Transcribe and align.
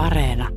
Areena. 0.00 0.48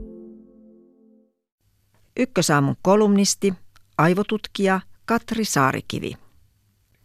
Ykkösaamun 2.19 2.75
kolumnisti, 2.82 3.54
aivotutkija 3.97 4.81
Katri 5.05 5.46
Saarikivi. 5.46 6.14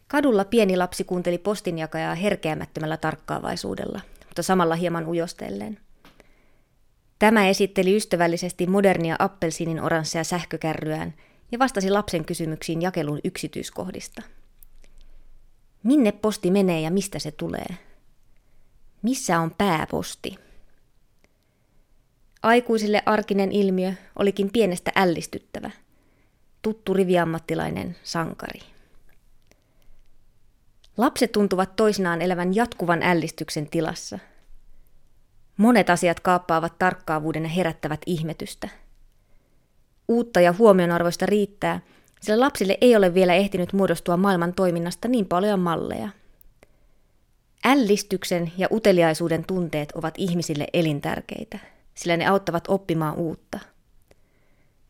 Kadulla 0.08 0.44
pieni 0.44 0.76
lapsi 0.76 1.04
kuunteli 1.04 1.38
postinjakajaa 1.38 2.14
herkeämättömällä 2.14 2.96
tarkkaavaisuudella, 2.96 4.00
mutta 4.26 4.42
samalla 4.42 4.74
hieman 4.74 5.06
ujostellen. 5.06 5.78
Tämä 7.18 7.48
esitteli 7.48 7.96
ystävällisesti 7.96 8.66
modernia 8.66 9.16
appelsiinin 9.18 9.80
oranssia 9.80 10.24
sähkökärryään 10.24 11.14
ja 11.52 11.58
vastasi 11.58 11.90
lapsen 11.90 12.24
kysymyksiin 12.24 12.82
jakelun 12.82 13.20
yksityiskohdista. 13.24 14.22
Minne 15.82 16.12
posti 16.12 16.50
menee 16.50 16.80
ja 16.80 16.90
mistä 16.90 17.18
se 17.18 17.30
tulee? 17.30 17.76
Missä 19.02 19.40
on 19.40 19.54
pääposti? 19.58 20.47
Aikuisille 22.48 23.02
arkinen 23.06 23.52
ilmiö 23.52 23.92
olikin 24.16 24.50
pienestä 24.52 24.92
ällistyttävä. 24.96 25.70
Tuttu 26.62 26.94
riviammattilainen 26.94 27.96
sankari. 28.02 28.60
Lapset 30.96 31.32
tuntuvat 31.32 31.76
toisinaan 31.76 32.22
elävän 32.22 32.54
jatkuvan 32.54 33.02
ällistyksen 33.02 33.70
tilassa. 33.70 34.18
Monet 35.56 35.90
asiat 35.90 36.20
kaappaavat 36.20 36.78
tarkkaavuuden 36.78 37.42
ja 37.42 37.48
herättävät 37.48 38.00
ihmetystä. 38.06 38.68
Uutta 40.08 40.40
ja 40.40 40.54
huomionarvoista 40.58 41.26
riittää, 41.26 41.80
sillä 42.20 42.40
lapsille 42.40 42.78
ei 42.80 42.96
ole 42.96 43.14
vielä 43.14 43.34
ehtinyt 43.34 43.72
muodostua 43.72 44.16
maailman 44.16 44.54
toiminnasta 44.54 45.08
niin 45.08 45.26
paljon 45.26 45.60
malleja. 45.60 46.08
Ällistyksen 47.64 48.52
ja 48.58 48.68
uteliaisuuden 48.72 49.44
tunteet 49.46 49.92
ovat 49.92 50.14
ihmisille 50.18 50.66
elintärkeitä, 50.72 51.58
sillä 51.98 52.16
ne 52.16 52.26
auttavat 52.26 52.64
oppimaan 52.68 53.16
uutta. 53.16 53.58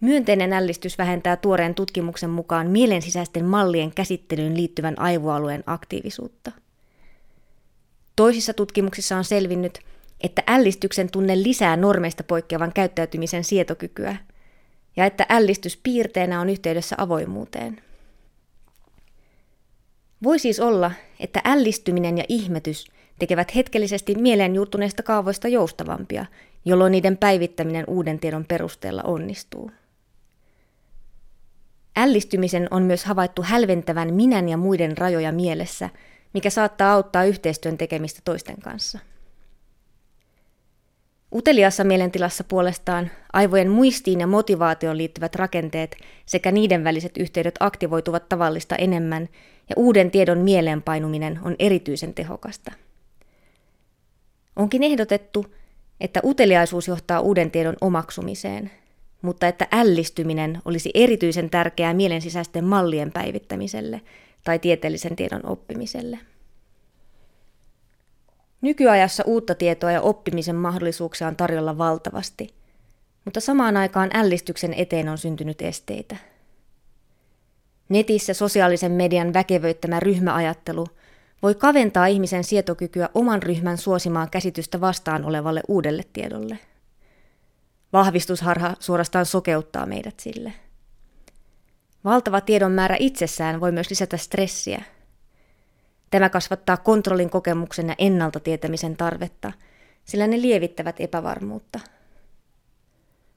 Myönteinen 0.00 0.52
ällistys 0.52 0.98
vähentää 0.98 1.36
tuoreen 1.36 1.74
tutkimuksen 1.74 2.30
mukaan 2.30 2.70
mielensisäisten 2.70 3.44
mallien 3.44 3.94
käsittelyyn 3.94 4.56
liittyvän 4.56 4.98
aivoalueen 4.98 5.62
aktiivisuutta. 5.66 6.52
Toisissa 8.16 8.54
tutkimuksissa 8.54 9.16
on 9.16 9.24
selvinnyt, 9.24 9.78
että 10.20 10.42
ällistyksen 10.46 11.10
tunne 11.10 11.42
lisää 11.42 11.76
normeista 11.76 12.22
poikkeavan 12.22 12.72
käyttäytymisen 12.72 13.44
sietokykyä 13.44 14.16
ja 14.96 15.06
että 15.06 15.26
ällistys 15.28 15.76
piirteenä 15.82 16.40
on 16.40 16.48
yhteydessä 16.48 16.96
avoimuuteen. 16.98 17.82
Voi 20.22 20.38
siis 20.38 20.60
olla, 20.60 20.90
että 21.20 21.40
ällistyminen 21.44 22.18
ja 22.18 22.24
ihmetys 22.28 22.86
tekevät 23.18 23.54
hetkellisesti 23.54 24.14
mieleen 24.14 24.54
juurtuneista 24.54 25.02
kaavoista 25.02 25.48
joustavampia, 25.48 26.26
jolloin 26.68 26.90
niiden 26.90 27.16
päivittäminen 27.16 27.84
uuden 27.88 28.18
tiedon 28.18 28.44
perusteella 28.44 29.02
onnistuu. 29.02 29.70
Ällistymisen 31.96 32.68
on 32.70 32.82
myös 32.82 33.04
havaittu 33.04 33.42
hälventävän 33.42 34.14
minän 34.14 34.48
ja 34.48 34.56
muiden 34.56 34.98
rajoja 34.98 35.32
mielessä, 35.32 35.90
mikä 36.34 36.50
saattaa 36.50 36.92
auttaa 36.92 37.24
yhteistyön 37.24 37.78
tekemistä 37.78 38.20
toisten 38.24 38.60
kanssa. 38.60 38.98
Uteliassa 41.34 41.84
mielentilassa 41.84 42.44
puolestaan 42.44 43.10
aivojen 43.32 43.70
muistiin 43.70 44.20
ja 44.20 44.26
motivaatioon 44.26 44.96
liittyvät 44.96 45.34
rakenteet 45.34 45.96
sekä 46.26 46.52
niiden 46.52 46.84
väliset 46.84 47.16
yhteydet 47.16 47.54
aktivoituvat 47.60 48.28
tavallista 48.28 48.76
enemmän 48.76 49.28
ja 49.68 49.74
uuden 49.76 50.10
tiedon 50.10 50.38
mieleenpainuminen 50.38 51.40
on 51.42 51.56
erityisen 51.58 52.14
tehokasta. 52.14 52.72
Onkin 54.56 54.82
ehdotettu, 54.82 55.46
että 56.00 56.20
uteliaisuus 56.24 56.88
johtaa 56.88 57.20
uuden 57.20 57.50
tiedon 57.50 57.76
omaksumiseen, 57.80 58.70
mutta 59.22 59.48
että 59.48 59.66
ällistyminen 59.72 60.62
olisi 60.64 60.90
erityisen 60.94 61.50
tärkeää 61.50 61.94
mielensisäisten 61.94 62.64
mallien 62.64 63.12
päivittämiselle 63.12 64.00
tai 64.44 64.58
tieteellisen 64.58 65.16
tiedon 65.16 65.46
oppimiselle. 65.46 66.18
Nykyajassa 68.60 69.22
uutta 69.26 69.54
tietoa 69.54 69.92
ja 69.92 70.00
oppimisen 70.00 70.56
mahdollisuuksia 70.56 71.28
on 71.28 71.36
tarjolla 71.36 71.78
valtavasti, 71.78 72.54
mutta 73.24 73.40
samaan 73.40 73.76
aikaan 73.76 74.10
ällistyksen 74.14 74.74
eteen 74.74 75.08
on 75.08 75.18
syntynyt 75.18 75.62
esteitä. 75.62 76.16
Netissä 77.88 78.34
sosiaalisen 78.34 78.92
median 78.92 79.32
väkevöittämä 79.32 80.00
ryhmäajattelu 80.00 80.86
voi 81.42 81.54
kaventaa 81.54 82.06
ihmisen 82.06 82.44
sietokykyä 82.44 83.08
oman 83.14 83.42
ryhmän 83.42 83.78
suosimaan 83.78 84.30
käsitystä 84.30 84.80
vastaan 84.80 85.24
olevalle 85.24 85.62
uudelle 85.68 86.02
tiedolle. 86.12 86.58
Vahvistusharha 87.92 88.74
suorastaan 88.80 89.26
sokeuttaa 89.26 89.86
meidät 89.86 90.20
sille. 90.20 90.52
Valtava 92.04 92.40
tiedon 92.40 92.72
määrä 92.72 92.96
itsessään 92.98 93.60
voi 93.60 93.72
myös 93.72 93.90
lisätä 93.90 94.16
stressiä– 94.16 94.82
Tämä 96.10 96.28
kasvattaa 96.28 96.76
kontrollin 96.76 97.30
kokemuksen 97.30 97.88
ja 97.88 97.94
ennalta 97.98 98.40
tietämisen 98.40 98.96
tarvetta, 98.96 99.52
sillä 100.04 100.26
ne 100.26 100.40
lievittävät 100.40 100.96
epävarmuutta. 101.00 101.80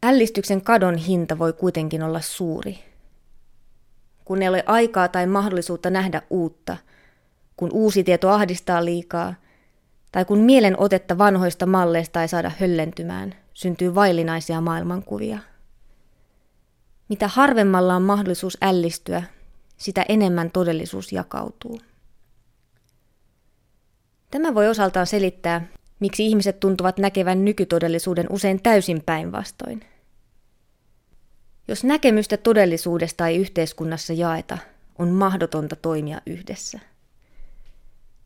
Ällistyksen 0.04 0.62
kadon 0.62 0.96
hinta 0.96 1.40
voi 1.40 1.54
kuitenkin 1.54 2.04
olla 2.04 2.22
suuri. 2.22 2.80
Kun 4.26 4.42
ei 4.42 4.50
ole 4.50 4.64
aikaa 4.66 5.08
tai 5.08 5.28
mahdollisuutta 5.28 5.90
nähdä 5.90 6.22
uutta, 6.30 6.78
kun 7.58 7.70
uusi 7.74 8.04
tieto 8.04 8.30
ahdistaa 8.30 8.86
liikaa, 8.86 9.34
tai 10.12 10.26
kun 10.26 10.40
mielen 10.40 10.80
otetta 10.80 11.18
vanhoista 11.18 11.66
malleista 11.66 12.22
ei 12.22 12.28
saada 12.28 12.52
höllentymään, 12.60 13.36
syntyy 13.54 13.96
vaillinaisia 13.96 14.62
maailmankuvia. 14.62 15.40
Mitä 17.10 17.28
harvemmalla 17.28 17.96
on 17.96 18.02
mahdollisuus 18.02 18.58
ällistyä, 18.62 19.24
sitä 19.78 20.06
enemmän 20.10 20.52
todellisuus 20.52 21.12
jakautuu. 21.12 21.82
Tämä 24.32 24.56
voi 24.56 24.68
osaltaan 24.68 25.08
selittää, 25.08 25.68
miksi 26.00 26.26
ihmiset 26.26 26.60
tuntuvat 26.60 26.98
näkevän 26.98 27.46
nykytodellisuuden 27.46 28.26
usein 28.30 28.62
täysin 28.62 29.04
päinvastoin. 29.06 29.86
Jos 31.68 31.84
näkemystä 31.84 32.38
todellisuudesta 32.38 33.28
ei 33.28 33.38
yhteiskunnassa 33.38 34.14
jaeta, 34.14 34.58
on 35.00 35.10
mahdotonta 35.10 35.76
toimia 35.76 36.22
yhdessä. 36.26 36.80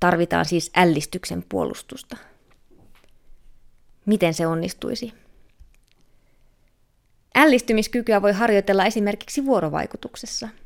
Tarvitaan 0.05 0.45
siis 0.45 0.71
ällistyksen 0.77 1.43
puolustusta. 1.49 2.17
Miten 4.05 4.33
se 4.33 4.47
onnistuisi? 4.47 5.13
Ällistymiskykyä 7.35 8.21
voi 8.21 8.33
harjoitella 8.33 8.85
esimerkiksi 8.85 9.45
vuorovaikutuksessa– 9.45 10.49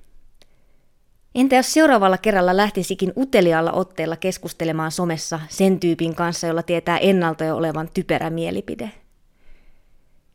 Entä 1.35 1.55
jos 1.55 1.73
seuraavalla 1.73 2.17
kerralla 2.17 2.57
lähtisikin 2.57 3.13
uteliaalla 3.17 3.71
otteella 3.71 4.15
keskustelemaan 4.15 4.91
somessa 4.91 5.39
sen 5.49 5.79
tyypin 5.79 6.15
kanssa, 6.15 6.47
jolla 6.47 6.63
tietää 6.63 6.97
ennalta 6.97 7.43
jo 7.43 7.57
olevan 7.57 7.89
typerä 7.93 8.29
mielipide? 8.29 8.91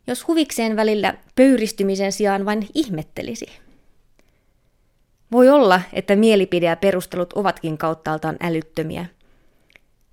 Jos 0.07 0.29
huvikseen 0.29 0.77
välillä 0.77 1.15
pöyristymisen 1.35 2.13
sijaan 2.13 2.45
vain 2.45 2.69
ihmettelisi. 2.75 3.47
Voi 5.35 5.49
olla, 5.49 5.81
että 5.93 6.17
mielipide 6.17 6.67
ja 6.67 6.77
perustelut 6.77 7.33
ovatkin 7.33 7.79
kauttaaltaan 7.79 8.37
älyttömiä. 8.41 9.07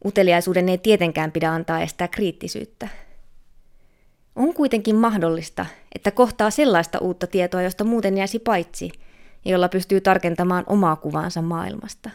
Uteliaisuuden 0.06 0.70
ei 0.70 0.78
tietenkään 0.78 1.32
pidä 1.32 1.52
antaa 1.52 1.82
estää 1.82 2.08
kriittisyyttä. 2.08 2.88
On 4.36 4.54
kuitenkin 4.54 4.96
mahdollista, 4.96 5.66
että 5.96 6.12
kohtaa 6.12 6.50
sellaista 6.50 7.00
uutta 7.00 7.28
tietoa, 7.28 7.62
josta 7.62 7.84
muuten 7.84 8.18
jäisi 8.18 8.40
paitsi– 8.40 8.90
jolla 9.46 9.70
pystyy 9.70 10.02
tarkentamaan 10.02 10.64
omaa 10.68 10.96
kuvaansa 10.96 11.42
maailmasta. 11.42 12.10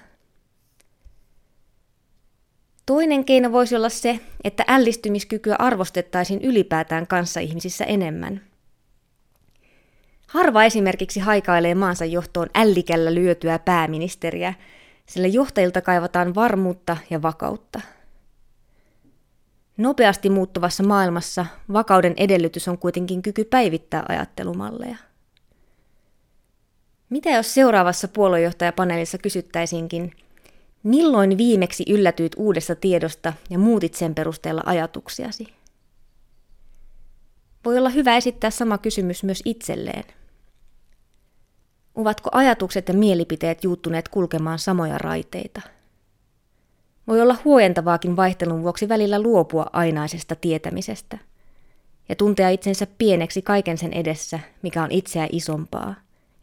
Toinen 2.86 3.24
keino 3.24 3.52
voisi 3.52 3.76
olla 3.76 3.88
se, 3.88 4.20
että 4.44 4.64
ällistymiskykyä 4.68 5.56
arvostettaisiin 5.58 6.42
ylipäätään 6.42 7.06
kanssa 7.06 7.40
ihmisissä 7.40 7.84
enemmän. 7.84 8.40
Harva 10.26 10.64
esimerkiksi 10.64 11.20
haikailee 11.20 11.74
maansa 11.74 12.04
johtoon 12.04 12.48
ällikällä 12.54 13.14
lyötyä 13.14 13.58
pääministeriä, 13.58 14.54
sillä 15.06 15.26
johtajilta 15.26 15.80
kaivataan 15.80 16.34
varmuutta 16.34 16.96
ja 17.10 17.22
vakautta. 17.22 17.80
Nopeasti 19.76 20.30
muuttuvassa 20.30 20.82
maailmassa 20.82 21.46
vakauden 21.72 22.14
edellytys 22.16 22.68
on 22.68 22.78
kuitenkin 22.78 23.22
kyky 23.22 23.44
päivittää 23.44 24.04
ajattelumalleja. 24.08 24.96
Mitä 27.10 27.30
jos 27.30 27.54
seuraavassa 27.54 28.08
puoluejohtajapaneelissa 28.08 29.18
kysyttäisinkin, 29.18 30.12
milloin 30.82 31.38
viimeksi 31.38 31.84
yllätyit 31.88 32.32
uudesta 32.36 32.74
tiedosta 32.74 33.32
ja 33.50 33.58
muutit 33.58 33.94
sen 33.94 34.14
perusteella 34.14 34.62
ajatuksiasi? 34.66 35.55
Voi 37.66 37.78
olla 37.78 37.88
hyvä 37.88 38.16
esittää 38.16 38.50
sama 38.50 38.78
kysymys 38.78 39.24
myös 39.24 39.42
itselleen. 39.44 40.04
Ovatko 41.94 42.30
ajatukset 42.32 42.88
ja 42.88 42.94
mielipiteet 42.94 43.64
juuttuneet 43.64 44.08
kulkemaan 44.08 44.58
samoja 44.58 44.98
raiteita? 44.98 45.60
Voi 47.06 47.20
olla 47.20 47.36
huojentavaakin 47.44 48.16
vaihtelun 48.16 48.62
vuoksi 48.62 48.88
välillä 48.88 49.20
luopua 49.20 49.66
ainaisesta 49.72 50.34
tietämisestä 50.34 51.18
ja 52.08 52.16
tuntea 52.16 52.50
itsensä 52.50 52.86
pieneksi 52.98 53.42
kaiken 53.42 53.78
sen 53.78 53.92
edessä, 53.92 54.40
mikä 54.62 54.82
on 54.82 54.90
itseä 54.90 55.28
isompaa 55.32 55.94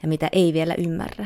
ja 0.01 0.07
mitä 0.07 0.29
ei 0.31 0.53
vielä 0.53 0.75
ymmärrä. 0.77 1.25